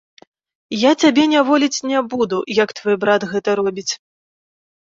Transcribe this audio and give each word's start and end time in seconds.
Я 0.83 0.91
цябе 1.03 1.25
няволіць 1.33 1.83
не 1.91 1.99
буду, 2.13 2.39
як 2.63 2.73
твой 2.81 2.95
брат 3.05 3.21
гэта 3.35 3.49
робіць. 3.61 3.89